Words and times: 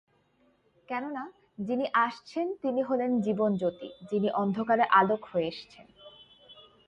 কেননা, 0.89 1.23
যিনি 1.59 1.85
আসছেন, 1.93 2.47
তিনি 2.61 2.81
হলেন 2.81 3.11
জীবনজ্যোতি, 3.21 3.89
যিনি 4.11 4.29
অন্ধকারে 4.31 4.85
আলোক 4.91 5.21
হয়ে 5.25 5.47
আসছেন। 5.47 5.85